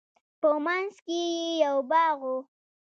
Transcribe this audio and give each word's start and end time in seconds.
په 0.39 0.49
منځ 0.65 0.95
کښې 1.05 1.21
يې 1.35 1.49
يو 1.65 1.77
باغ 1.91 2.17
و. 2.29 2.33